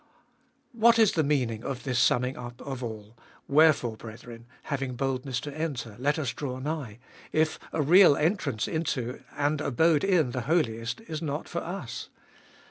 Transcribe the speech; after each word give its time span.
What 0.71 0.97
is 0.97 1.11
the 1.11 1.23
meaning 1.23 1.63
of 1.63 1.83
this 1.83 1.99
summing 1.99 2.35
up 2.35 2.59
of 2.61 2.83
all, 2.83 3.15
Wherefore 3.47 3.95
brethren, 3.97 4.47
having 4.63 4.95
boldness 4.95 5.39
to 5.41 5.55
enter— 5.55 5.95
let 5.99 6.17
us 6.17 6.33
draw 6.33 6.57
nigh, 6.57 6.97
if 7.31 7.59
a 7.71 7.83
real 7.83 8.17
entrance 8.17 8.67
into 8.67 9.21
and 9.37 9.61
abode 9.61 10.03
in 10.03 10.31
the 10.31 10.41
Holiest 10.41 11.01
is 11.01 11.21
not 11.21 11.47
for 11.47 11.59
us 11.59 12.09